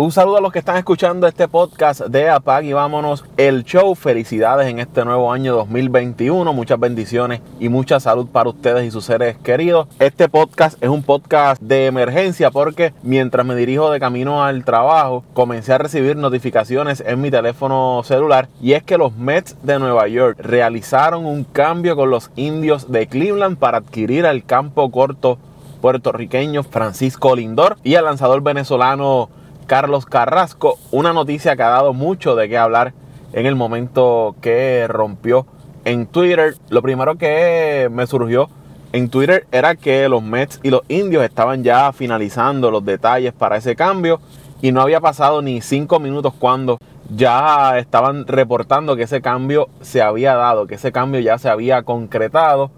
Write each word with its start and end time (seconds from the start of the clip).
Un 0.00 0.12
saludo 0.12 0.36
a 0.36 0.40
los 0.40 0.52
que 0.52 0.60
están 0.60 0.76
escuchando 0.76 1.26
este 1.26 1.48
podcast 1.48 2.02
de 2.02 2.30
Apag 2.30 2.62
y 2.62 2.72
vámonos 2.72 3.24
el 3.36 3.64
show. 3.64 3.96
Felicidades 3.96 4.68
en 4.68 4.78
este 4.78 5.04
nuevo 5.04 5.32
año 5.32 5.56
2021. 5.56 6.52
Muchas 6.52 6.78
bendiciones 6.78 7.40
y 7.58 7.68
mucha 7.68 7.98
salud 7.98 8.28
para 8.28 8.48
ustedes 8.48 8.86
y 8.86 8.92
sus 8.92 9.04
seres 9.04 9.36
queridos. 9.38 9.88
Este 9.98 10.28
podcast 10.28 10.80
es 10.80 10.88
un 10.88 11.02
podcast 11.02 11.60
de 11.60 11.86
emergencia 11.86 12.52
porque 12.52 12.94
mientras 13.02 13.44
me 13.44 13.56
dirijo 13.56 13.90
de 13.90 13.98
camino 13.98 14.44
al 14.44 14.64
trabajo 14.64 15.24
comencé 15.34 15.72
a 15.72 15.78
recibir 15.78 16.16
notificaciones 16.16 17.02
en 17.04 17.20
mi 17.20 17.32
teléfono 17.32 18.02
celular 18.04 18.48
y 18.62 18.74
es 18.74 18.84
que 18.84 18.98
los 18.98 19.16
Mets 19.16 19.56
de 19.64 19.80
Nueva 19.80 20.06
York 20.06 20.38
realizaron 20.38 21.26
un 21.26 21.42
cambio 21.42 21.96
con 21.96 22.08
los 22.08 22.30
indios 22.36 22.92
de 22.92 23.08
Cleveland 23.08 23.58
para 23.58 23.78
adquirir 23.78 24.26
el 24.26 24.44
campo 24.44 24.92
corto 24.92 25.38
puertorriqueño 25.80 26.62
Francisco 26.62 27.34
Lindor 27.34 27.78
y 27.82 27.96
al 27.96 28.04
lanzador 28.04 28.42
venezolano 28.42 29.28
Carlos 29.68 30.06
Carrasco. 30.06 30.78
Una 30.90 31.12
noticia 31.12 31.54
que 31.54 31.62
ha 31.62 31.68
dado 31.68 31.92
mucho 31.92 32.34
de 32.34 32.48
qué 32.48 32.56
hablar 32.56 32.94
en 33.34 33.44
el 33.44 33.54
momento 33.54 34.34
que 34.40 34.86
rompió 34.88 35.46
en 35.84 36.06
Twitter. 36.06 36.54
Lo 36.70 36.80
primero 36.80 37.18
que 37.18 37.88
me 37.92 38.06
surgió 38.06 38.48
en 38.92 39.10
Twitter 39.10 39.46
era 39.52 39.76
que 39.76 40.08
los 40.08 40.22
Mets 40.22 40.58
y 40.62 40.70
los 40.70 40.80
indios 40.88 41.22
estaban 41.22 41.62
ya 41.62 41.92
finalizando 41.92 42.70
los 42.70 42.82
detalles 42.82 43.34
para 43.34 43.58
ese 43.58 43.76
cambio 43.76 44.20
y 44.62 44.72
no 44.72 44.80
había 44.80 45.00
pasado 45.00 45.42
ni 45.42 45.60
cinco 45.60 46.00
minutos 46.00 46.32
cuando 46.38 46.78
ya 47.14 47.78
estaban 47.78 48.26
reportando 48.26 48.96
que 48.96 49.02
ese 49.02 49.20
cambio 49.20 49.68
se 49.82 50.00
había 50.00 50.34
dado, 50.34 50.66
que 50.66 50.76
ese 50.76 50.92
cambio 50.92 51.20
ya 51.20 51.36
se 51.36 51.50
había 51.50 51.82
concretado. 51.82 52.70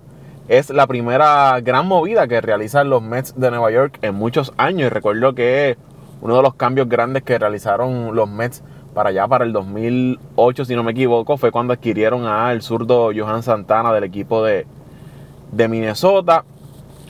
Es 0.49 0.71
la 0.71 0.89
primera 0.89 1.61
gran 1.61 1.87
movida 1.87 2.27
que 2.27 2.41
realizan 2.41 2.91
los 2.91 3.01
Mets 3.01 3.39
de 3.39 3.53
Nueva 3.53 3.71
York 3.71 4.01
en 4.03 4.17
muchos 4.17 4.53
años. 4.57 4.87
Y 4.87 4.89
recuerdo 4.89 5.37
que 5.37 5.79
uno 6.21 6.37
de 6.37 6.43
los 6.43 6.55
cambios 6.55 6.89
grandes 6.89 7.23
que 7.23 7.39
realizaron 7.39 8.15
los 8.15 8.29
Mets 8.29 8.63
para 8.95 9.11
allá, 9.11 9.29
para 9.29 9.45
el 9.45 9.53
2008, 9.53 10.65
si 10.65 10.75
no 10.75 10.83
me 10.83 10.93
equivoco, 10.93 11.37
fue 11.37 11.53
cuando 11.53 11.73
adquirieron 11.73 12.27
al 12.27 12.61
zurdo 12.63 13.11
Johan 13.15 13.43
Santana 13.43 13.93
del 13.93 14.05
equipo 14.05 14.45
de, 14.45 14.67
de 15.53 15.69
Minnesota. 15.69 16.45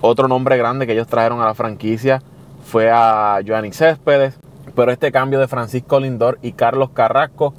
Otro 0.03 0.29
nombre 0.29 0.57
grande 0.57 0.87
que 0.87 0.93
ellos 0.93 1.07
trajeron 1.07 1.41
a 1.41 1.47
la 1.47 1.55
franquicia 1.55 2.23
fue 2.65 2.91
a 2.91 3.41
Joanny 3.47 3.73
Céspedes. 3.73 4.39
Pero 4.75 4.93
este 4.93 5.11
cambio 5.11 5.41
de 5.41 5.49
Francisco 5.49 5.99
Lindor 5.99 6.39
y 6.43 6.53
Carlos 6.53 6.91
Carrasco 6.91 7.55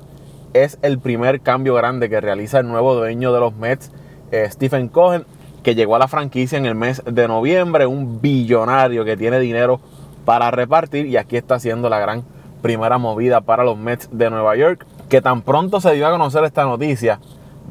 es 0.53 0.77
el 0.81 0.99
primer 0.99 1.41
cambio 1.41 1.73
grande 1.75 2.09
que 2.09 2.21
realiza 2.21 2.59
el 2.59 2.67
nuevo 2.67 2.95
dueño 2.95 3.33
de 3.33 3.39
los 3.39 3.55
Mets, 3.55 3.91
eh, 4.31 4.47
Stephen 4.49 4.88
Cohen, 4.88 5.25
que 5.63 5.75
llegó 5.75 5.95
a 5.95 5.99
la 5.99 6.08
franquicia 6.08 6.58
en 6.58 6.65
el 6.65 6.75
mes 6.75 7.02
de 7.05 7.27
noviembre, 7.27 7.86
un 7.86 8.21
billonario 8.21 9.05
que 9.05 9.17
tiene 9.17 9.39
dinero 9.39 9.80
para 10.25 10.52
repartir 10.52 11.05
y 11.05 11.17
aquí 11.17 11.38
está 11.38 11.55
haciendo 11.55 11.89
la 11.89 12.00
gran 12.00 12.23
primera 12.61 12.97
movida 12.97 13.41
para 13.41 13.64
los 13.64 13.77
Mets 13.77 14.09
de 14.11 14.30
Nueva 14.30 14.55
York, 14.55 14.86
que 15.09 15.22
tan 15.22 15.41
pronto 15.41 15.81
se 15.81 15.94
dio 15.94 16.08
a 16.08 16.11
conocer 16.11 16.44
esta 16.44 16.64
noticia, 16.64 17.19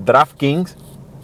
DraftKings 0.05 0.77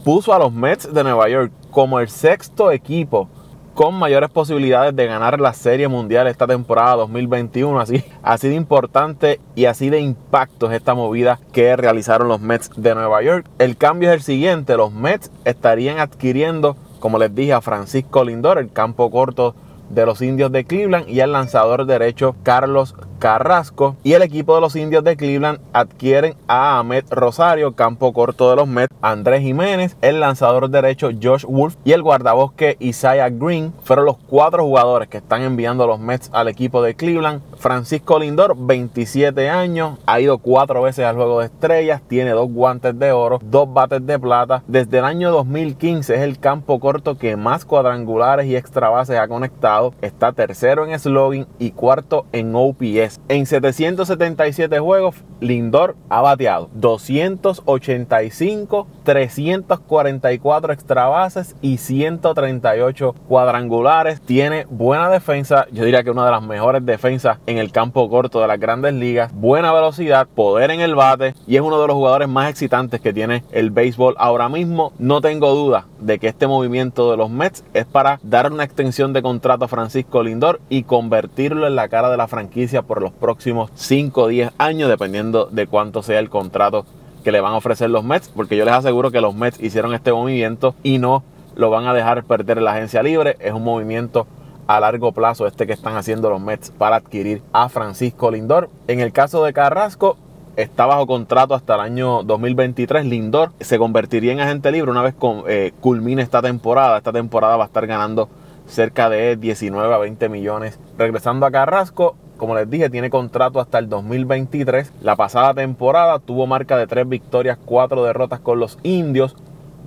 puso 0.04 0.32
a 0.32 0.38
los 0.38 0.52
Mets 0.52 0.92
de 0.92 1.02
Nueva 1.02 1.28
York 1.28 1.52
como 1.70 1.98
el 1.98 2.08
sexto 2.08 2.70
equipo 2.70 3.28
con 3.74 3.94
mayores 3.94 4.30
posibilidades 4.30 4.97
de 4.97 5.06
ganar 5.06 5.38
la 5.38 5.52
Serie 5.52 5.86
Mundial 5.86 6.27
esta 6.28 6.47
temporada 6.47 6.97
2021. 6.97 7.78
Así, 7.78 8.02
así 8.22 8.48
de 8.48 8.54
importante 8.54 9.38
y 9.54 9.66
así 9.66 9.91
de 9.91 10.00
impacto 10.00 10.70
es 10.70 10.72
esta 10.72 10.94
movida 10.94 11.38
que 11.52 11.77
realizaron 11.77 12.28
los 12.28 12.41
Mets 12.41 12.70
de 12.74 12.94
Nueva 12.94 13.22
York. 13.22 13.47
El 13.58 13.77
cambio 13.77 14.08
es 14.08 14.14
el 14.14 14.22
siguiente, 14.22 14.78
los 14.78 14.92
Mets 14.92 15.30
estarían 15.44 15.98
adquiriendo, 15.98 16.74
como 17.00 17.19
les 17.19 17.34
dije, 17.34 17.52
a 17.52 17.60
Francisco 17.60 18.24
Lindor, 18.24 18.56
el 18.56 18.72
campo 18.72 19.10
corto 19.10 19.54
de 19.90 20.06
los 20.06 20.22
indios 20.22 20.52
de 20.52 20.64
Cleveland 20.64 21.08
y 21.08 21.20
el 21.20 21.32
lanzador 21.32 21.86
derecho 21.86 22.36
Carlos 22.42 22.94
Carrasco. 23.27 23.96
Y 24.05 24.12
el 24.12 24.22
equipo 24.22 24.55
de 24.55 24.60
los 24.60 24.77
indios 24.77 25.02
de 25.02 25.16
Cleveland 25.16 25.58
adquieren 25.72 26.36
a 26.46 26.78
Ahmed 26.78 27.06
Rosario, 27.10 27.74
campo 27.74 28.12
corto 28.12 28.50
de 28.50 28.55
los 28.55 28.69
Mets, 28.69 28.94
Andrés 29.02 29.41
Jiménez, 29.41 29.96
el 30.00 30.20
lanzador 30.20 30.70
derecho 30.70 31.10
Josh 31.20 31.44
Wolf 31.44 31.75
y 31.84 31.91
el 31.91 32.04
guardabosque 32.04 32.76
Isaiah 32.78 33.28
Green. 33.31 33.72
Fueron 33.82 34.04
los 34.04 34.16
cuatro 34.28 34.62
jugadores 34.62 35.09
que 35.09 35.16
están 35.16 35.42
enviando 35.42 35.88
los 35.88 35.98
Mets 35.98 36.31
al 36.32 36.47
equipo 36.47 36.81
de 36.82 36.94
Cleveland. 36.94 37.42
Francisco 37.59 38.20
Lindor, 38.20 38.54
27 38.56 39.50
años, 39.50 39.98
ha 40.06 40.20
ido 40.20 40.38
cuatro 40.38 40.82
veces 40.82 41.04
al 41.04 41.16
juego 41.16 41.41
de 41.41 41.47
estrellas, 41.47 42.03
tiene 42.06 42.31
dos 42.31 42.48
guantes 42.48 42.97
de 42.97 43.10
oro, 43.10 43.41
dos 43.43 43.72
bates 43.72 44.06
de 44.06 44.20
plata. 44.20 44.62
Desde 44.69 44.98
el 44.98 45.04
año 45.04 45.32
2015 45.32 46.14
es 46.14 46.20
el 46.20 46.38
campo 46.38 46.78
corto 46.78 47.19
que 47.19 47.34
más 47.37 47.64
cuadrangulares 47.64 48.47
y 48.47 48.54
extra 48.54 48.88
bases 48.88 49.19
ha 49.19 49.26
conectado. 49.26 49.94
Está 50.00 50.31
tercero 50.31 50.87
en 50.87 50.97
slogan 50.97 51.48
y 51.58 51.72
cuarto 51.72 52.25
en 52.31 52.54
OPS. 52.54 53.16
En 53.28 53.47
777 53.47 54.78
juegos, 54.78 55.16
Lindor 55.41 55.97
ha 56.09 56.21
bateado 56.21 56.71
285, 56.75 58.87
344 59.03 60.72
extra 60.72 61.06
bases 61.06 61.56
y 61.60 61.78
138 61.78 63.15
cuadrangulares. 63.28 64.21
Tiene 64.21 64.66
buena 64.71 65.10
defensa, 65.10 65.66
yo 65.72 65.84
diría 65.84 66.05
que 66.05 66.10
una 66.10 66.25
de 66.25 66.31
las 66.31 66.43
mejores 66.43 66.87
defensas 66.87 67.38
en 67.47 67.59
el 67.59 67.72
campo 67.72 68.09
corto 68.09 68.41
de 68.41 68.47
las 68.47 68.60
grandes 68.60 68.94
ligas, 68.94 69.32
buena 69.34 69.72
velocidad, 69.72 70.28
poder 70.28 70.71
en 70.71 70.81
el 70.81 70.94
bate 70.94 71.34
y 71.47 71.56
es 71.56 71.62
uno 71.62 71.81
de 71.81 71.88
los 71.88 71.97
jugadores 71.97 72.28
más 72.28 72.50
excitantes 72.50 73.00
que 73.00 73.12
tiene 73.12 73.43
el 73.53 73.71
béisbol 73.71 74.15
ahora 74.19 74.49
mismo. 74.49 74.93
No 74.99 75.21
tengo 75.21 75.55
duda 75.55 75.87
de 76.00 76.19
que 76.19 76.28
este 76.28 76.47
movimiento 76.47 77.10
de 77.10 77.16
los 77.16 77.31
Mets 77.31 77.65
es 77.75 77.87
para 77.87 78.21
dar 78.22 78.53
una 78.53 78.65
extensión 78.65 79.12
de 79.12 79.22
contrato 79.22 79.65
a 79.65 79.69
Francisco 79.69 80.22
Lindor 80.22 80.60
y 80.69 80.84
convertirlo 80.84 81.66
en 81.66 81.76
la 81.76 81.88
cara 81.88 82.10
de 82.10 82.16
la 82.16 82.28
franquicia 82.28 82.82
por 82.82 82.95
los 83.02 83.12
próximos 83.12 83.70
5 83.74 84.22
o 84.22 84.28
10 84.28 84.52
años, 84.58 84.88
dependiendo 84.88 85.46
de 85.46 85.66
cuánto 85.66 86.02
sea 86.02 86.18
el 86.18 86.30
contrato 86.30 86.84
que 87.24 87.32
le 87.32 87.40
van 87.40 87.54
a 87.54 87.56
ofrecer 87.56 87.90
los 87.90 88.04
Mets, 88.04 88.28
porque 88.28 88.56
yo 88.56 88.64
les 88.64 88.74
aseguro 88.74 89.10
que 89.10 89.20
los 89.20 89.34
Mets 89.34 89.60
hicieron 89.60 89.94
este 89.94 90.12
movimiento 90.12 90.74
y 90.82 90.98
no 90.98 91.24
lo 91.56 91.70
van 91.70 91.86
a 91.86 91.94
dejar 91.94 92.24
perder 92.24 92.62
la 92.62 92.72
agencia 92.72 93.02
libre. 93.02 93.36
Es 93.40 93.52
un 93.52 93.64
movimiento 93.64 94.26
a 94.66 94.80
largo 94.80 95.12
plazo 95.12 95.46
este 95.46 95.66
que 95.66 95.72
están 95.72 95.96
haciendo 95.96 96.30
los 96.30 96.40
Mets 96.40 96.70
para 96.70 96.96
adquirir 96.96 97.42
a 97.52 97.68
Francisco 97.68 98.30
Lindor. 98.30 98.70
En 98.86 99.00
el 99.00 99.12
caso 99.12 99.42
de 99.44 99.52
Carrasco, 99.52 100.16
está 100.56 100.86
bajo 100.86 101.06
contrato 101.06 101.54
hasta 101.54 101.74
el 101.74 101.80
año 101.80 102.22
2023. 102.22 103.04
Lindor 103.06 103.52
se 103.60 103.78
convertiría 103.78 104.32
en 104.32 104.40
agente 104.40 104.70
libre 104.72 104.90
una 104.90 105.02
vez 105.02 105.14
eh, 105.48 105.72
culmine 105.80 106.22
esta 106.22 106.42
temporada. 106.42 106.98
Esta 106.98 107.12
temporada 107.12 107.56
va 107.56 107.64
a 107.64 107.66
estar 107.66 107.86
ganando 107.86 108.28
cerca 108.66 109.08
de 109.08 109.36
19 109.36 109.94
a 109.94 109.98
20 109.98 110.28
millones. 110.28 110.78
Regresando 110.98 111.46
a 111.46 111.50
Carrasco, 111.50 112.16
como 112.36 112.54
les 112.54 112.69
dije, 112.69 112.91
tiene 112.91 113.10
contrato 113.10 113.60
hasta 113.60 113.78
el 113.78 113.88
2023. 113.88 114.92
La 115.02 115.16
pasada 115.16 115.54
temporada 115.54 116.19
tuvo 116.19 116.47
marca 116.47 116.76
de 116.76 116.86
3 116.86 117.08
victorias, 117.08 117.58
4 117.64 118.04
derrotas 118.04 118.41
con 118.41 118.58
los 118.58 118.78
indios, 118.82 119.36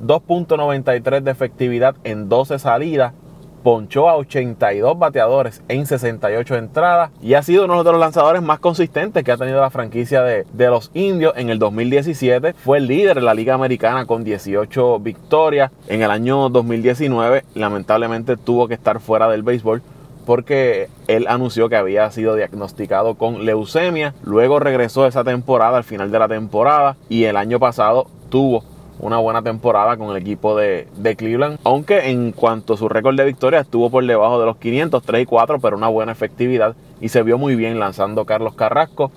2.93 0.03 1.21
de 1.21 1.31
efectividad 1.31 1.95
en 2.03 2.29
12 2.29 2.59
salidas, 2.59 3.13
ponchó 3.63 4.09
a 4.09 4.15
82 4.15 4.97
bateadores 4.97 5.61
en 5.67 5.85
68 5.85 6.55
entradas 6.55 7.11
y 7.21 7.33
ha 7.33 7.43
sido 7.43 7.65
uno 7.65 7.83
de 7.83 7.91
los 7.91 7.99
lanzadores 7.99 8.41
más 8.41 8.59
consistentes 8.59 9.23
que 9.23 9.31
ha 9.31 9.37
tenido 9.37 9.59
la 9.59 9.69
franquicia 9.69 10.23
de, 10.23 10.45
de, 10.53 10.67
los 10.67 10.91
indios. 10.93 11.33
En 11.35 11.49
el 11.49 11.59
2017 11.59 12.53
fue 12.53 12.77
el 12.77 12.87
líder 12.87 13.15
de 13.15 13.21
la 13.21 13.33
Liga 13.33 13.53
Americana 13.53 14.05
con 14.05 14.23
18 14.23 14.99
victorias. 14.99 15.71
En 15.87 16.01
el 16.01 16.11
año 16.11 16.49
2019 16.49 17.43
lamentablemente 17.55 18.37
tuvo 18.37 18.67
que 18.67 18.75
estar 18.75 18.99
fuera 19.01 19.27
del 19.29 19.43
béisbol 19.43 19.81
porque 20.25 20.89
él 21.07 21.27
anunció 21.27 21.69
que 21.69 21.75
había 21.75 22.09
sido 22.11 22.35
diagnosticado 22.35 23.15
con 23.15 23.45
leucemia. 23.45 24.13
Luego 24.23 24.59
regresó 24.59 25.05
esa 25.05 25.23
temporada 25.23 25.77
al 25.77 25.83
final 25.83 26.11
de 26.11 26.19
la 26.19 26.27
temporada 26.27 26.97
y 27.09 27.23
el 27.25 27.37
año 27.37 27.59
pasado 27.59 28.07
tuvo 28.29 28.63
una 28.99 29.17
buena 29.17 29.41
temporada 29.41 29.97
con 29.97 30.09
el 30.09 30.17
equipo 30.17 30.55
de, 30.55 30.87
Cleveland. 31.17 31.59
Aunque 31.63 32.09
en 32.09 32.31
cuanto 32.31 32.73
a 32.73 32.77
su 32.77 32.89
récord 32.89 33.15
de 33.15 33.25
victoria 33.25 33.61
estuvo 33.61 33.89
por 33.89 34.05
debajo 34.05 34.39
de 34.39 34.45
los 34.45 34.57
500, 34.57 35.03
3 35.03 35.23
y 35.23 35.25
4, 35.25 35.59
pero 35.59 35.77
una 35.77 35.87
buena 35.87 36.11
efectividad 36.11 36.75
y 37.01 37.09
se 37.09 37.23
vio 37.23 37.37
muy 37.37 37.55
bien 37.55 37.79
lanzando 37.79 38.25
Carlos 38.25 38.55
Carrasco. 38.55 39.11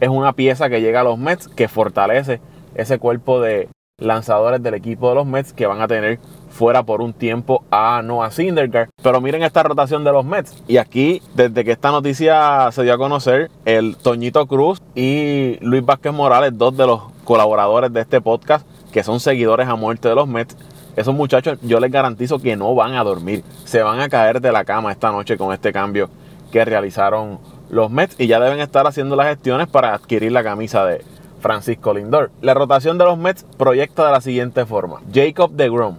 Es 0.00 0.08
una 0.08 0.32
pieza 0.32 0.68
que 0.68 0.80
llega 0.80 1.00
a 1.00 1.04
los 1.04 1.18
Mets 1.18 1.48
que 1.48 1.68
fortalece 1.68 2.40
ese 2.74 2.98
cuerpo 2.98 3.40
de 3.40 3.68
lanzadores 3.98 4.62
del 4.62 4.74
equipo 4.74 5.08
de 5.08 5.14
los 5.14 5.26
Mets 5.26 5.52
que 5.52 5.66
van 5.66 5.80
a 5.80 5.88
tener 5.88 6.18
fuera 6.56 6.82
por 6.82 7.02
un 7.02 7.12
tiempo 7.12 7.62
a 7.70 8.00
Noah 8.02 8.30
Syndergaard. 8.30 8.88
Pero 9.00 9.20
miren 9.20 9.42
esta 9.42 9.62
rotación 9.62 10.02
de 10.02 10.12
los 10.12 10.24
Mets. 10.24 10.62
Y 10.66 10.78
aquí, 10.78 11.22
desde 11.34 11.64
que 11.64 11.72
esta 11.72 11.90
noticia 11.90 12.70
se 12.72 12.82
dio 12.82 12.94
a 12.94 12.98
conocer, 12.98 13.50
el 13.64 13.96
Toñito 13.96 14.46
Cruz 14.46 14.82
y 14.94 15.58
Luis 15.60 15.84
Vázquez 15.84 16.12
Morales, 16.12 16.56
dos 16.56 16.76
de 16.76 16.86
los 16.86 17.02
colaboradores 17.24 17.92
de 17.92 18.00
este 18.00 18.20
podcast, 18.20 18.66
que 18.90 19.04
son 19.04 19.20
seguidores 19.20 19.68
a 19.68 19.76
muerte 19.76 20.08
de 20.08 20.14
los 20.14 20.26
Mets, 20.26 20.56
esos 20.96 21.14
muchachos 21.14 21.58
yo 21.60 21.78
les 21.78 21.92
garantizo 21.92 22.38
que 22.38 22.56
no 22.56 22.74
van 22.74 22.94
a 22.94 23.04
dormir. 23.04 23.44
Se 23.64 23.82
van 23.82 24.00
a 24.00 24.08
caer 24.08 24.40
de 24.40 24.50
la 24.50 24.64
cama 24.64 24.90
esta 24.90 25.12
noche 25.12 25.36
con 25.36 25.52
este 25.52 25.72
cambio 25.72 26.08
que 26.50 26.64
realizaron 26.64 27.38
los 27.68 27.90
Mets 27.90 28.18
y 28.18 28.28
ya 28.28 28.40
deben 28.40 28.60
estar 28.60 28.86
haciendo 28.86 29.14
las 29.14 29.26
gestiones 29.26 29.68
para 29.68 29.92
adquirir 29.92 30.32
la 30.32 30.42
camisa 30.42 30.86
de 30.86 31.04
Francisco 31.40 31.92
Lindor. 31.92 32.30
La 32.40 32.54
rotación 32.54 32.96
de 32.96 33.04
los 33.04 33.18
Mets 33.18 33.44
proyecta 33.58 34.06
de 34.06 34.12
la 34.12 34.22
siguiente 34.22 34.64
forma. 34.64 35.00
Jacob 35.12 35.50
DeGrom, 35.52 35.96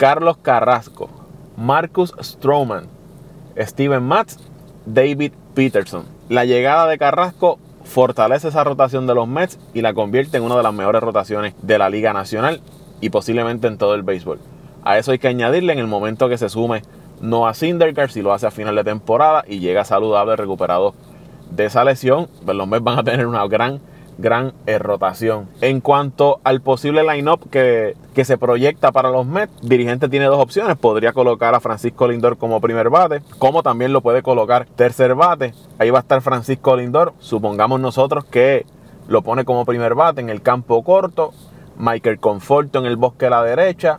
Carlos 0.00 0.38
Carrasco, 0.38 1.10
Marcus 1.58 2.14
Stroman, 2.22 2.86
Steven 3.54 4.02
Matz, 4.02 4.38
David 4.86 5.32
Peterson. 5.54 6.06
La 6.30 6.46
llegada 6.46 6.86
de 6.86 6.96
Carrasco 6.96 7.58
fortalece 7.84 8.48
esa 8.48 8.64
rotación 8.64 9.06
de 9.06 9.14
los 9.14 9.28
Mets 9.28 9.58
y 9.74 9.82
la 9.82 9.92
convierte 9.92 10.38
en 10.38 10.44
una 10.44 10.56
de 10.56 10.62
las 10.62 10.72
mejores 10.72 11.02
rotaciones 11.02 11.52
de 11.60 11.76
la 11.76 11.90
Liga 11.90 12.14
Nacional 12.14 12.62
y 13.02 13.10
posiblemente 13.10 13.66
en 13.68 13.76
todo 13.76 13.94
el 13.94 14.02
béisbol. 14.02 14.38
A 14.84 14.96
eso 14.96 15.12
hay 15.12 15.18
que 15.18 15.28
añadirle 15.28 15.74
en 15.74 15.78
el 15.78 15.86
momento 15.86 16.30
que 16.30 16.38
se 16.38 16.48
sume 16.48 16.80
Noah 17.20 17.52
Syndergaard 17.52 18.10
si 18.10 18.22
lo 18.22 18.32
hace 18.32 18.46
a 18.46 18.50
final 18.50 18.76
de 18.76 18.84
temporada 18.84 19.44
y 19.46 19.58
llega 19.58 19.84
saludable 19.84 20.34
recuperado 20.34 20.94
de 21.50 21.66
esa 21.66 21.84
lesión, 21.84 22.26
pues 22.42 22.56
los 22.56 22.66
Mets 22.66 22.82
van 22.82 23.00
a 23.00 23.04
tener 23.04 23.26
una 23.26 23.46
gran 23.48 23.82
gran 24.20 24.52
rotación. 24.78 25.48
En 25.60 25.80
cuanto 25.80 26.40
al 26.44 26.60
posible 26.60 27.02
line-up 27.02 27.48
que, 27.50 27.96
que, 28.14 28.24
se 28.24 28.38
proyecta 28.38 28.92
para 28.92 29.10
los 29.10 29.26
Mets, 29.26 29.52
dirigente 29.62 30.08
tiene 30.08 30.26
dos 30.26 30.40
opciones. 30.40 30.76
Podría 30.76 31.12
colocar 31.12 31.54
a 31.54 31.60
Francisco 31.60 32.06
Lindor 32.06 32.38
como 32.38 32.60
primer 32.60 32.90
bate, 32.90 33.22
como 33.38 33.62
también 33.62 33.92
lo 33.92 34.00
puede 34.00 34.22
colocar 34.22 34.66
tercer 34.76 35.14
bate. 35.14 35.54
Ahí 35.78 35.90
va 35.90 35.98
a 35.98 36.02
estar 36.02 36.20
Francisco 36.20 36.76
Lindor. 36.76 37.14
Supongamos 37.18 37.80
nosotros 37.80 38.24
que 38.24 38.66
lo 39.08 39.22
pone 39.22 39.44
como 39.44 39.64
primer 39.64 39.94
bate 39.94 40.20
en 40.20 40.30
el 40.30 40.42
campo 40.42 40.82
corto. 40.84 41.32
Michael 41.76 42.20
Conforto 42.20 42.78
en 42.78 42.86
el 42.86 42.96
bosque 42.96 43.26
a 43.26 43.30
la 43.30 43.42
derecha. 43.42 43.98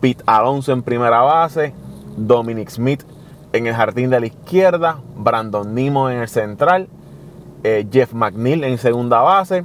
Pete 0.00 0.24
Alonso 0.26 0.72
en 0.72 0.82
primera 0.82 1.20
base. 1.20 1.74
Dominic 2.16 2.70
Smith 2.70 3.04
en 3.52 3.66
el 3.66 3.74
jardín 3.74 4.10
de 4.10 4.20
la 4.20 4.26
izquierda. 4.26 4.98
Brandon 5.16 5.74
Nimo 5.74 6.10
en 6.10 6.18
el 6.18 6.28
central 6.28 6.88
eh, 7.64 7.86
Jeff 7.90 8.12
McNeil 8.12 8.64
en 8.64 8.78
segunda 8.78 9.20
base, 9.20 9.64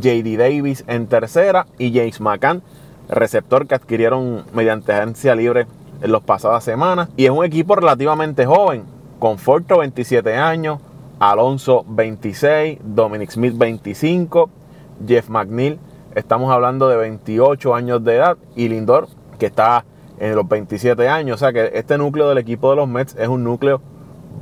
JD 0.00 0.36
Davis 0.36 0.84
en 0.86 1.06
tercera 1.06 1.66
y 1.78 1.92
James 1.92 2.20
McCann, 2.20 2.62
receptor 3.08 3.66
que 3.66 3.74
adquirieron 3.74 4.44
mediante 4.52 4.92
agencia 4.92 5.34
libre 5.34 5.66
en 6.02 6.12
las 6.12 6.22
pasadas 6.22 6.64
semanas. 6.64 7.08
Y 7.16 7.24
es 7.24 7.30
un 7.30 7.44
equipo 7.44 7.76
relativamente 7.76 8.46
joven, 8.46 8.84
Conforto 9.18 9.78
27 9.78 10.36
años, 10.36 10.80
Alonso 11.18 11.84
26, 11.88 12.78
Dominic 12.82 13.30
Smith 13.30 13.56
25, 13.56 14.50
Jeff 15.06 15.28
McNeil, 15.30 15.78
estamos 16.14 16.52
hablando 16.52 16.88
de 16.88 16.96
28 16.96 17.74
años 17.74 18.04
de 18.04 18.16
edad, 18.16 18.36
y 18.54 18.68
Lindor, 18.68 19.08
que 19.38 19.46
está 19.46 19.84
en 20.18 20.34
los 20.34 20.48
27 20.48 21.08
años. 21.08 21.36
O 21.36 21.38
sea 21.38 21.52
que 21.52 21.70
este 21.74 21.96
núcleo 21.98 22.28
del 22.28 22.38
equipo 22.38 22.70
de 22.70 22.76
los 22.76 22.88
Mets 22.88 23.16
es 23.18 23.28
un 23.28 23.44
núcleo 23.44 23.80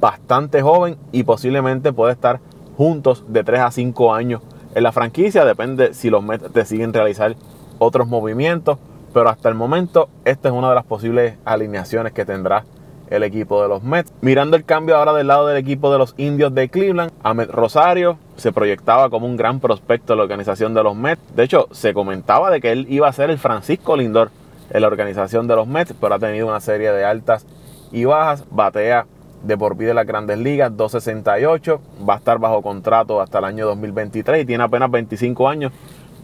bastante 0.00 0.62
joven 0.62 0.96
y 1.12 1.22
posiblemente 1.22 1.92
puede 1.92 2.12
estar 2.12 2.40
juntos 2.76 3.24
de 3.28 3.44
3 3.44 3.60
a 3.60 3.70
5 3.70 4.14
años 4.14 4.42
en 4.74 4.82
la 4.82 4.92
franquicia. 4.92 5.44
Depende 5.44 5.94
si 5.94 6.10
los 6.10 6.22
Mets 6.22 6.52
deciden 6.52 6.92
realizar 6.92 7.36
otros 7.78 8.06
movimientos. 8.08 8.78
Pero 9.12 9.28
hasta 9.28 9.48
el 9.48 9.54
momento, 9.54 10.08
esta 10.24 10.48
es 10.48 10.54
una 10.54 10.68
de 10.70 10.74
las 10.74 10.84
posibles 10.84 11.36
alineaciones 11.44 12.12
que 12.12 12.24
tendrá 12.24 12.64
el 13.10 13.22
equipo 13.22 13.62
de 13.62 13.68
los 13.68 13.82
Mets. 13.82 14.12
Mirando 14.20 14.56
el 14.56 14.64
cambio 14.64 14.96
ahora 14.96 15.12
del 15.12 15.28
lado 15.28 15.46
del 15.46 15.56
equipo 15.56 15.92
de 15.92 15.98
los 15.98 16.14
indios 16.16 16.52
de 16.52 16.68
Cleveland, 16.68 17.12
Ahmed 17.22 17.50
Rosario 17.50 18.18
se 18.36 18.52
proyectaba 18.52 19.10
como 19.10 19.26
un 19.26 19.36
gran 19.36 19.60
prospecto 19.60 20.12
de 20.12 20.16
la 20.16 20.22
organización 20.24 20.74
de 20.74 20.82
los 20.82 20.96
Mets. 20.96 21.22
De 21.36 21.44
hecho, 21.44 21.68
se 21.70 21.94
comentaba 21.94 22.50
de 22.50 22.60
que 22.60 22.72
él 22.72 22.86
iba 22.88 23.06
a 23.06 23.12
ser 23.12 23.30
el 23.30 23.38
Francisco 23.38 23.96
Lindor 23.96 24.30
en 24.70 24.80
la 24.80 24.88
organización 24.88 25.46
de 25.46 25.54
los 25.54 25.68
Mets, 25.68 25.94
pero 26.00 26.14
ha 26.14 26.18
tenido 26.18 26.48
una 26.48 26.60
serie 26.60 26.90
de 26.90 27.04
altas 27.04 27.46
y 27.92 28.04
bajas. 28.04 28.44
Batea 28.50 29.06
de 29.44 29.58
por 29.58 29.76
vida 29.76 29.88
de 29.88 29.94
las 29.94 30.06
grandes 30.06 30.38
ligas, 30.38 30.76
268, 30.76 31.80
va 32.08 32.14
a 32.14 32.16
estar 32.16 32.38
bajo 32.38 32.62
contrato 32.62 33.20
hasta 33.20 33.38
el 33.38 33.44
año 33.44 33.66
2023 33.66 34.42
y 34.42 34.46
tiene 34.46 34.64
apenas 34.64 34.90
25 34.90 35.48
años, 35.48 35.72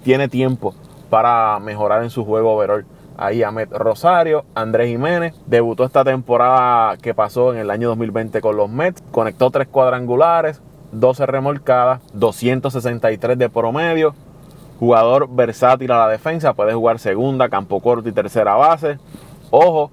tiene 0.02 0.28
tiempo 0.28 0.75
para 1.11 1.58
mejorar 1.61 2.02
en 2.02 2.11
su 2.11 2.25
juego 2.25 2.55
overall. 2.55 2.87
Ahí 3.19 3.43
Ahmed 3.43 3.69
Rosario, 3.72 4.46
Andrés 4.55 4.88
Jiménez, 4.88 5.34
debutó 5.46 5.84
esta 5.84 6.05
temporada 6.05 6.96
que 6.96 7.12
pasó 7.12 7.52
en 7.52 7.58
el 7.58 7.70
año 7.70 7.88
2020 7.88 8.40
con 8.40 8.56
los 8.56 8.70
Mets, 8.70 9.02
conectó 9.11 9.50
tres 9.50 9.69
cuadrangulares, 9.69 10.62
12 10.93 11.26
remolcadas, 11.26 12.00
263 12.14 13.37
de 13.37 13.50
promedio, 13.50 14.14
jugador 14.78 15.28
versátil 15.31 15.93
a 15.93 15.99
la 15.99 16.08
defensa, 16.08 16.55
puede 16.55 16.73
jugar 16.73 16.99
segunda, 16.99 17.50
campo 17.50 17.81
corto 17.81 18.08
y 18.08 18.12
tercera 18.12 18.55
base. 18.55 18.99
Ojo, 19.50 19.90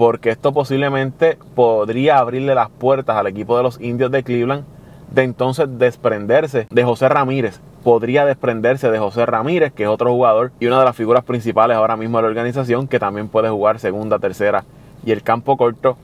porque 0.00 0.30
esto 0.30 0.54
posiblemente 0.54 1.36
podría 1.54 2.20
abrirle 2.20 2.54
las 2.54 2.70
puertas 2.70 3.18
al 3.18 3.26
equipo 3.26 3.58
de 3.58 3.62
los 3.62 3.78
indios 3.82 4.10
de 4.10 4.22
Cleveland 4.22 4.64
de 5.10 5.24
entonces 5.24 5.68
desprenderse 5.78 6.66
de 6.70 6.84
José 6.84 7.10
Ramírez. 7.10 7.60
Podría 7.84 8.24
desprenderse 8.24 8.90
de 8.90 8.98
José 8.98 9.26
Ramírez, 9.26 9.74
que 9.74 9.82
es 9.82 9.90
otro 9.90 10.10
jugador 10.10 10.52
y 10.58 10.68
una 10.68 10.78
de 10.78 10.86
las 10.86 10.96
figuras 10.96 11.22
principales 11.24 11.76
ahora 11.76 11.98
mismo 11.98 12.16
de 12.16 12.22
la 12.22 12.28
organización, 12.28 12.88
que 12.88 12.98
también 12.98 13.28
puede 13.28 13.50
jugar 13.50 13.78
segunda, 13.78 14.18
tercera 14.18 14.64
y 15.04 15.10
el 15.10 15.22
campo 15.22 15.58
corto. 15.58 15.98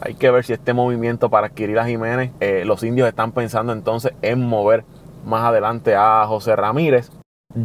Hay 0.00 0.14
que 0.14 0.30
ver 0.30 0.42
si 0.46 0.54
este 0.54 0.72
movimiento 0.72 1.28
para 1.28 1.48
adquirir 1.48 1.78
a 1.78 1.84
Jiménez, 1.84 2.30
eh, 2.40 2.62
los 2.64 2.82
indios 2.82 3.06
están 3.06 3.32
pensando 3.32 3.74
entonces 3.74 4.14
en 4.22 4.40
mover 4.40 4.84
más 5.26 5.44
adelante 5.44 5.94
a 5.94 6.24
José 6.26 6.56
Ramírez. 6.56 7.10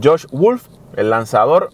Josh 0.04 0.26
Wolf, 0.34 0.68
el 0.98 1.10
lanzador 1.10 1.70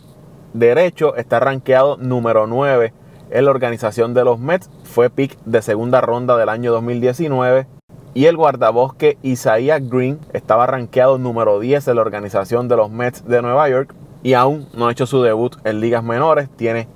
derecho, 0.54 1.16
está 1.16 1.40
rankeado 1.40 1.98
número 1.98 2.46
9 2.46 2.94
en 3.30 3.46
la 3.46 3.52
organización 3.52 4.14
de 4.14 4.24
los 4.24 4.40
Mets. 4.40 4.70
Fue 4.84 5.10
pick 5.10 5.38
de 5.46 5.62
segunda 5.62 6.02
ronda 6.02 6.38
del 6.38 6.50
año 6.50 6.72
2019. 6.72 7.68
Y 8.14 8.26
el 8.26 8.38
guardabosque 8.38 9.18
Isaiah 9.22 9.80
Green 9.80 10.20
estaba 10.34 10.66
rankeado 10.66 11.18
número 11.18 11.60
10 11.60 11.88
en 11.88 11.96
la 11.96 12.02
organización 12.02 12.68
de 12.68 12.76
los 12.76 12.90
Mets 12.90 13.26
de 13.26 13.42
Nueva 13.42 13.70
York. 13.70 13.94
Y 14.24 14.34
aún 14.34 14.68
no 14.74 14.88
ha 14.88 14.92
hecho 14.92 15.06
su 15.06 15.22
debut 15.22 15.56
en 15.64 15.80
ligas 15.80 16.04
menores. 16.04 16.50
Tiene 16.56 16.88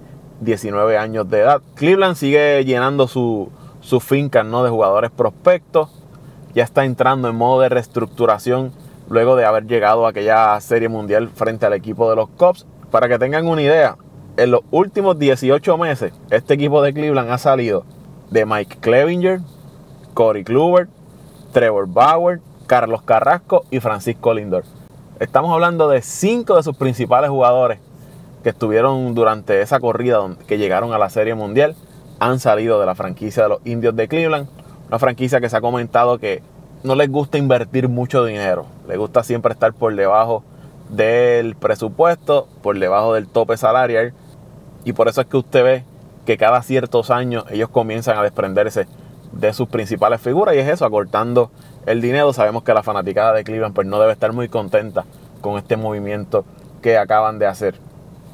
19 0.41 0.97
años 0.97 1.29
de 1.29 1.39
edad. 1.39 1.61
Cleveland 1.75 2.15
sigue 2.15 2.65
llenando 2.65 3.07
su, 3.07 3.49
su 3.81 3.99
finca 3.99 4.43
¿no? 4.43 4.63
de 4.63 4.69
jugadores 4.69 5.11
prospectos. 5.11 5.89
Ya 6.53 6.63
está 6.63 6.85
entrando 6.85 7.29
en 7.29 7.35
modo 7.35 7.61
de 7.61 7.69
reestructuración 7.69 8.71
luego 9.09 9.35
de 9.35 9.45
haber 9.45 9.65
llegado 9.67 10.05
a 10.05 10.09
aquella 10.09 10.59
serie 10.61 10.89
mundial 10.89 11.29
frente 11.29 11.65
al 11.65 11.73
equipo 11.73 12.09
de 12.09 12.15
los 12.15 12.29
Cubs. 12.29 12.65
Para 12.91 13.07
que 13.07 13.17
tengan 13.17 13.47
una 13.47 13.61
idea, 13.61 13.97
en 14.37 14.51
los 14.51 14.61
últimos 14.71 15.19
18 15.19 15.77
meses, 15.77 16.13
este 16.31 16.55
equipo 16.55 16.81
de 16.81 16.93
Cleveland 16.93 17.31
ha 17.31 17.37
salido 17.37 17.85
de 18.31 18.45
Mike 18.45 18.77
Clevinger, 18.79 19.41
Corey 20.13 20.43
Kluber, 20.43 20.87
Trevor 21.51 21.87
Bauer, 21.87 22.41
Carlos 22.65 23.03
Carrasco 23.03 23.65
y 23.69 23.79
Francisco 23.79 24.33
Lindor. 24.33 24.63
Estamos 25.19 25.53
hablando 25.53 25.87
de 25.87 26.01
cinco 26.01 26.55
de 26.55 26.63
sus 26.63 26.75
principales 26.75 27.29
jugadores 27.29 27.79
que 28.43 28.49
estuvieron 28.49 29.13
durante 29.13 29.61
esa 29.61 29.79
corrida 29.79 30.19
que 30.47 30.57
llegaron 30.57 30.93
a 30.93 30.97
la 30.97 31.09
Serie 31.09 31.35
Mundial. 31.35 31.75
Han 32.19 32.39
salido 32.39 32.79
de 32.79 32.85
la 32.85 32.95
franquicia 32.95 33.43
de 33.43 33.49
los 33.49 33.59
Indios 33.65 33.95
de 33.95 34.07
Cleveland. 34.07 34.47
Una 34.87 34.99
franquicia 34.99 35.39
que 35.39 35.49
se 35.49 35.57
ha 35.57 35.61
comentado 35.61 36.17
que 36.17 36.41
no 36.83 36.95
les 36.95 37.09
gusta 37.09 37.37
invertir 37.37 37.87
mucho 37.87 38.25
dinero. 38.25 38.65
Les 38.87 38.97
gusta 38.97 39.23
siempre 39.23 39.53
estar 39.53 39.73
por 39.73 39.95
debajo 39.95 40.43
del 40.89 41.55
presupuesto, 41.55 42.47
por 42.61 42.77
debajo 42.77 43.13
del 43.13 43.27
tope 43.27 43.57
salarial. 43.57 44.13
Y 44.83 44.93
por 44.93 45.07
eso 45.07 45.21
es 45.21 45.27
que 45.27 45.37
usted 45.37 45.63
ve 45.63 45.83
que 46.25 46.37
cada 46.37 46.61
ciertos 46.61 47.11
años 47.11 47.45
ellos 47.49 47.69
comienzan 47.69 48.17
a 48.17 48.23
desprenderse 48.23 48.87
de 49.31 49.53
sus 49.53 49.67
principales 49.67 50.21
figuras 50.21 50.55
y 50.55 50.59
es 50.59 50.67
eso, 50.67 50.85
acortando 50.85 51.51
el 51.85 52.01
dinero. 52.01 52.33
Sabemos 52.33 52.63
que 52.63 52.73
la 52.73 52.83
fanaticada 52.83 53.33
de 53.33 53.43
Cleveland 53.43 53.73
pues, 53.73 53.87
no 53.87 53.99
debe 53.99 54.13
estar 54.13 54.31
muy 54.31 54.47
contenta 54.47 55.05
con 55.41 55.57
este 55.57 55.75
movimiento 55.75 56.45
que 56.81 56.97
acaban 56.97 57.39
de 57.39 57.47
hacer. 57.47 57.75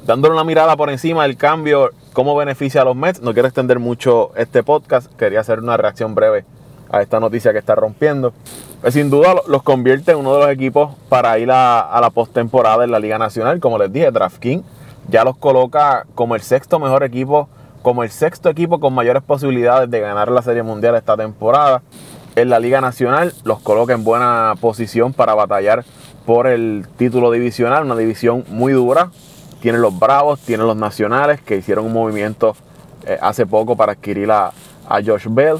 Dándole 0.04 0.34
una 0.34 0.44
mirada 0.44 0.76
por 0.76 0.90
encima 0.90 1.24
del 1.24 1.36
cambio, 1.36 1.90
cómo 2.12 2.34
beneficia 2.36 2.82
a 2.82 2.84
los 2.84 2.96
Mets. 2.96 3.20
No 3.20 3.32
quiero 3.32 3.48
extender 3.48 3.78
mucho 3.78 4.32
este 4.36 4.62
podcast, 4.62 5.12
quería 5.16 5.40
hacer 5.40 5.58
una 5.60 5.76
reacción 5.76 6.14
breve 6.14 6.44
a 6.90 7.02
esta 7.02 7.20
noticia 7.20 7.52
que 7.52 7.58
está 7.58 7.74
rompiendo. 7.74 8.32
Pues 8.80 8.94
sin 8.94 9.10
duda 9.10 9.34
los 9.46 9.62
convierte 9.62 10.12
en 10.12 10.18
uno 10.18 10.34
de 10.34 10.40
los 10.40 10.50
equipos 10.50 10.94
para 11.08 11.38
ir 11.38 11.50
a, 11.50 11.80
a 11.80 12.00
la 12.00 12.10
postemporada 12.10 12.84
en 12.84 12.90
la 12.90 12.98
Liga 12.98 13.18
Nacional. 13.18 13.60
Como 13.60 13.78
les 13.78 13.92
dije, 13.92 14.10
DraftKings 14.10 14.64
ya 15.08 15.24
los 15.24 15.36
coloca 15.36 16.06
como 16.14 16.34
el 16.34 16.42
sexto 16.42 16.78
mejor 16.78 17.02
equipo, 17.02 17.48
como 17.82 18.02
el 18.02 18.10
sexto 18.10 18.48
equipo 18.48 18.80
con 18.80 18.94
mayores 18.94 19.22
posibilidades 19.22 19.90
de 19.90 20.00
ganar 20.00 20.30
la 20.30 20.42
Serie 20.42 20.62
Mundial 20.62 20.94
esta 20.94 21.16
temporada. 21.16 21.82
En 22.36 22.48
la 22.48 22.60
Liga 22.60 22.80
Nacional 22.80 23.32
los 23.44 23.60
coloca 23.60 23.92
en 23.92 24.04
buena 24.04 24.54
posición 24.60 25.12
para 25.12 25.34
batallar 25.34 25.84
por 26.26 26.46
el 26.46 26.86
título 26.96 27.30
divisional, 27.30 27.84
una 27.84 27.96
división 27.96 28.44
muy 28.48 28.72
dura. 28.72 29.10
Tienen 29.60 29.82
los 29.82 29.98
Bravos, 29.98 30.40
tienen 30.40 30.66
los 30.66 30.76
Nacionales 30.76 31.40
que 31.40 31.56
hicieron 31.56 31.86
un 31.86 31.92
movimiento 31.92 32.54
eh, 33.06 33.18
hace 33.20 33.46
poco 33.46 33.76
para 33.76 33.92
adquirir 33.92 34.30
a, 34.30 34.52
a 34.88 35.02
Josh 35.04 35.26
Bell. 35.28 35.58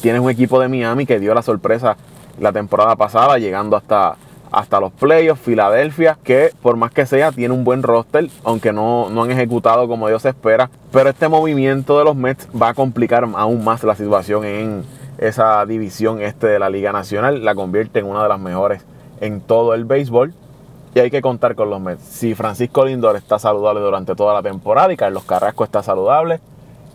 Tienes 0.00 0.22
un 0.22 0.30
equipo 0.30 0.58
de 0.60 0.68
Miami 0.68 1.06
que 1.06 1.20
dio 1.20 1.34
la 1.34 1.42
sorpresa 1.42 1.96
la 2.38 2.52
temporada 2.52 2.96
pasada, 2.96 3.38
llegando 3.38 3.76
hasta 3.76 4.16
hasta 4.50 4.80
los 4.80 4.92
playoffs. 4.92 5.42
Filadelfia, 5.42 6.18
que 6.22 6.50
por 6.62 6.76
más 6.76 6.90
que 6.92 7.06
sea, 7.06 7.32
tiene 7.32 7.54
un 7.54 7.64
buen 7.64 7.82
roster, 7.82 8.28
aunque 8.44 8.72
no, 8.72 9.10
no 9.10 9.22
han 9.22 9.30
ejecutado 9.30 9.88
como 9.88 10.08
Dios 10.08 10.24
espera. 10.24 10.70
Pero 10.92 11.10
este 11.10 11.28
movimiento 11.28 11.98
de 11.98 12.04
los 12.04 12.16
Mets 12.16 12.48
va 12.60 12.70
a 12.70 12.74
complicar 12.74 13.28
aún 13.34 13.64
más 13.64 13.84
la 13.84 13.94
situación 13.94 14.44
en 14.44 14.84
esa 15.18 15.64
división 15.66 16.20
este 16.20 16.46
de 16.46 16.58
la 16.58 16.70
Liga 16.70 16.92
Nacional. 16.92 17.44
La 17.44 17.54
convierte 17.54 18.00
en 18.00 18.06
una 18.06 18.22
de 18.22 18.28
las 18.28 18.40
mejores 18.40 18.84
en 19.20 19.40
todo 19.40 19.74
el 19.74 19.84
béisbol. 19.84 20.34
Y 20.94 21.00
hay 21.00 21.10
que 21.10 21.20
contar 21.20 21.54
con 21.54 21.68
los 21.68 21.80
Mets. 21.80 22.02
Si 22.02 22.34
Francisco 22.34 22.84
Lindor 22.86 23.16
está 23.16 23.38
saludable 23.38 23.80
durante 23.80 24.14
toda 24.14 24.32
la 24.32 24.42
temporada 24.42 24.90
y 24.92 24.96
Carlos 24.96 25.24
Carrasco 25.24 25.62
está 25.62 25.82
saludable 25.82 26.40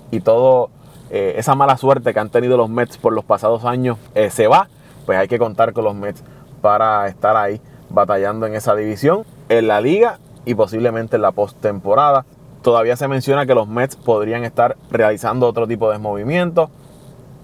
y 0.10 0.22
todo 0.22 0.72
eh, 1.12 1.36
esa 1.38 1.56
mala 1.56 1.78
suerte 1.78 2.14
que 2.14 2.20
han 2.20 2.30
tenido 2.30 2.58
los 2.58 2.70
Mets 2.70 2.98
por 2.98 3.14
los 3.14 3.26
pasados 3.26 3.66
años 3.66 3.98
eh, 4.16 4.30
se 4.30 4.48
va, 4.48 4.70
pues 5.06 5.20
hay 5.20 5.28
que 5.28 5.38
contar 5.38 5.74
con 5.74 5.84
los 5.84 5.94
Mets 5.94 6.24
para 6.62 7.08
estar 7.08 7.36
ahí 7.36 7.60
batallando 7.90 8.46
en 8.46 8.56
esa 8.56 8.76
división, 8.76 9.26
en 9.50 9.68
la 9.68 9.82
liga 9.82 10.20
y 10.46 10.56
posiblemente 10.56 11.18
en 11.18 11.22
la 11.22 11.32
postemporada. 11.32 12.26
Todavía 12.62 12.96
se 12.96 13.08
menciona 13.08 13.46
que 13.46 13.56
los 13.56 13.68
Mets 13.68 13.96
podrían 13.96 14.44
estar 14.44 14.78
realizando 14.90 15.48
otro 15.48 15.68
tipo 15.68 15.92
de 15.92 15.98
movimientos. 15.98 16.70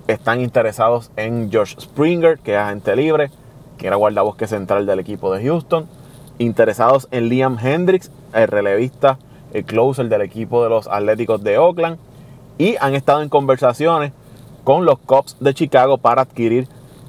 Están 0.07 0.41
interesados 0.41 1.11
en 1.15 1.51
George 1.51 1.75
Springer, 1.79 2.39
que 2.39 2.53
es 2.53 2.59
agente 2.59 2.95
libre, 2.95 3.31
que 3.77 3.87
era 3.87 3.95
guardabosque 3.95 4.47
central 4.47 4.85
del 4.85 4.99
equipo 4.99 5.33
de 5.33 5.43
Houston. 5.43 5.87
Interesados 6.37 7.07
en 7.11 7.29
Liam 7.29 7.57
Hendricks, 7.59 8.11
el 8.33 8.47
relevista, 8.47 9.17
el 9.53 9.65
closer 9.65 10.07
del 10.07 10.21
equipo 10.21 10.63
de 10.63 10.69
los 10.69 10.87
Atléticos 10.87 11.43
de 11.43 11.57
Oakland. 11.57 11.97
Y 12.59 12.75
han 12.79 12.95
estado 12.95 13.21
en 13.21 13.29
conversaciones 13.29 14.13
con 14.63 14.85
los 14.85 14.99
Cubs 14.99 15.35
de 15.39 15.53
Chicago 15.53 15.97
para 15.97 16.23
adquirir 16.23 16.67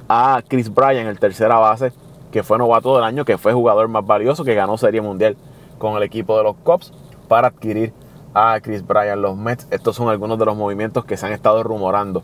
a 0.08 0.42
Chris 0.46 0.72
Bryan, 0.72 1.06
el 1.06 1.18
tercera 1.18 1.56
base, 1.56 1.92
que 2.32 2.42
fue 2.42 2.58
novato 2.58 2.94
del 2.94 3.04
año, 3.04 3.24
que 3.24 3.38
fue 3.38 3.52
jugador 3.52 3.88
más 3.88 4.06
valioso, 4.06 4.44
que 4.44 4.54
ganó 4.54 4.76
Serie 4.78 5.00
Mundial 5.00 5.36
con 5.78 5.96
el 5.96 6.02
equipo 6.02 6.36
de 6.36 6.44
los 6.44 6.56
Cubs, 6.56 6.92
para 7.28 7.48
adquirir 7.48 7.92
a 8.34 8.58
Chris 8.62 8.86
Bryan, 8.86 9.20
los 9.20 9.36
Mets. 9.36 9.66
Estos 9.70 9.96
son 9.96 10.08
algunos 10.08 10.38
de 10.38 10.44
los 10.44 10.56
movimientos 10.56 11.04
que 11.04 11.16
se 11.16 11.26
han 11.26 11.32
estado 11.32 11.62
rumorando 11.62 12.22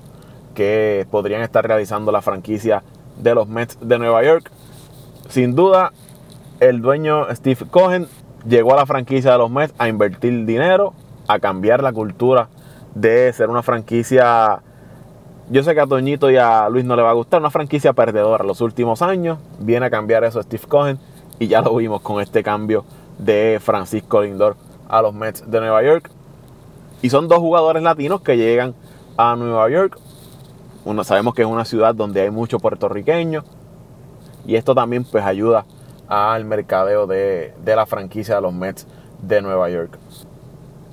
que 0.54 1.06
podrían 1.10 1.42
estar 1.42 1.66
realizando 1.66 2.12
la 2.12 2.22
franquicia 2.22 2.82
de 3.16 3.34
los 3.34 3.48
Mets 3.48 3.76
de 3.80 3.98
Nueva 3.98 4.24
York. 4.24 4.50
Sin 5.28 5.54
duda, 5.54 5.92
el 6.60 6.80
dueño 6.80 7.26
Steve 7.34 7.66
Cohen 7.70 8.06
llegó 8.46 8.72
a 8.72 8.76
la 8.76 8.86
franquicia 8.86 9.32
de 9.32 9.38
los 9.38 9.50
Mets 9.50 9.74
a 9.78 9.88
invertir 9.88 10.46
dinero, 10.46 10.94
a 11.26 11.38
cambiar 11.38 11.82
la 11.82 11.92
cultura 11.92 12.48
de 12.94 13.32
ser 13.32 13.50
una 13.50 13.62
franquicia. 13.62 14.62
Yo 15.50 15.62
sé 15.62 15.74
que 15.74 15.80
a 15.80 15.86
Toñito 15.86 16.30
y 16.30 16.36
a 16.38 16.68
Luis 16.70 16.86
no 16.86 16.96
le 16.96 17.02
va 17.02 17.10
a 17.10 17.14
gustar, 17.14 17.40
una 17.40 17.50
franquicia 17.50 17.92
perdedora 17.92 18.44
los 18.44 18.62
últimos 18.62 19.02
años. 19.02 19.38
Viene 19.58 19.86
a 19.86 19.90
cambiar 19.90 20.24
eso 20.24 20.42
Steve 20.42 20.64
Cohen 20.66 20.98
y 21.38 21.48
ya 21.48 21.60
lo 21.60 21.74
vimos 21.76 22.00
con 22.00 22.22
este 22.22 22.42
cambio 22.42 22.84
de 23.18 23.60
Francisco 23.62 24.22
Lindor 24.22 24.56
a 24.88 25.02
los 25.02 25.12
Mets 25.12 25.48
de 25.50 25.60
Nueva 25.60 25.82
York. 25.82 26.10
Y 27.02 27.10
son 27.10 27.28
dos 27.28 27.40
jugadores 27.40 27.82
latinos 27.82 28.22
que 28.22 28.38
llegan 28.38 28.74
a 29.18 29.36
Nueva 29.36 29.68
York. 29.68 29.98
Uno, 30.86 31.04
sabemos 31.04 31.34
que 31.34 31.42
es 31.42 31.48
una 31.48 31.66
ciudad 31.66 31.94
donde 31.94 32.22
hay 32.22 32.30
muchos 32.30 32.62
puertorriqueños. 32.62 33.44
Y 34.46 34.56
esto 34.56 34.74
también 34.74 35.04
pues 35.04 35.24
ayuda 35.24 35.66
al 36.08 36.44
mercadeo 36.44 37.06
de, 37.06 37.54
la 37.64 37.84
franquicia 37.84 38.36
de 38.36 38.40
los 38.40 38.52
Mets 38.54 38.86
de 39.20 39.42
Nueva 39.42 39.68
York. 39.68 39.98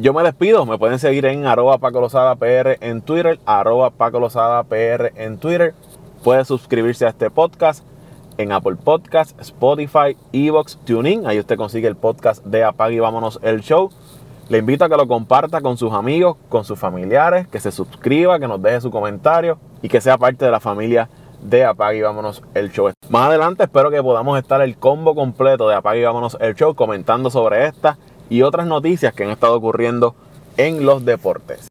Yo 0.02 0.14
me 0.14 0.24
despido, 0.24 0.66
me 0.66 0.80
pueden 0.80 0.98
seguir 0.98 1.28
en 1.28 1.46
arroba 1.46 1.78
Paco 1.78 2.08
PR 2.40 2.76
en 2.82 3.04
Twitter, 3.04 3.40
arroba 3.46 3.92
Paco 3.92 4.20
PR 4.68 5.12
en 5.16 5.38
Twitter. 5.38 5.76
Pueden 6.24 6.44
suscribirse 6.44 7.06
a 7.06 7.10
este 7.10 7.30
podcast 7.30 7.86
en 8.40 8.52
Apple 8.52 8.78
Podcast, 8.84 9.40
Spotify, 9.40 10.18
Evox, 10.34 10.80
TuneIn. 10.86 11.28
Ahí 11.28 11.38
usted 11.38 11.56
consigue 11.56 11.88
el 11.88 11.96
podcast 11.96 12.44
de 12.44 12.64
Apague 12.64 12.96
y 12.96 13.00
Vámonos 13.00 13.40
el 13.44 13.62
Show. 13.62 13.92
Le 14.50 14.58
invito 14.58 14.86
a 14.86 14.90
que 14.90 14.98
lo 14.98 15.08
comparta 15.08 15.62
con 15.62 15.78
sus 15.78 15.94
amigos, 15.94 16.36
con 16.50 16.66
sus 16.66 16.80
familiares, 16.80 17.48
que 17.48 17.60
se 17.60 17.72
suscriba, 17.72 18.40
que 18.40 18.48
nos 18.48 18.60
deje 18.60 18.82
su 18.82 18.90
comentario 18.90 19.60
y 19.84 19.88
que 19.88 20.02
sea 20.02 20.18
parte 20.18 20.46
de 20.46 20.50
la 20.50 20.60
familia 20.60 21.10
de 21.44 21.64
Apague 21.64 22.00
y 22.00 22.02
Vámonos 22.02 22.42
el 22.56 22.72
Show. 22.72 22.90
Más 23.10 23.28
adelante 23.28 23.66
espero 23.66 23.92
que 23.92 24.02
podamos 24.02 24.40
estar 24.40 24.62
el 24.64 24.78
combo 24.78 25.14
completo 25.14 25.70
de 25.70 25.76
Apague 25.76 26.02
y 26.02 26.06
Vámonos 26.06 26.38
el 26.42 26.56
Show 26.56 26.74
comentando 26.74 27.30
sobre 27.30 27.68
esta 27.68 28.00
y 28.30 28.42
otras 28.44 28.68
noticias 28.68 29.14
que 29.14 29.24
han 29.24 29.32
estado 29.32 29.56
ocurriendo 29.56 30.16
en 30.58 30.86
los 30.86 31.06
deportes. 31.06 31.71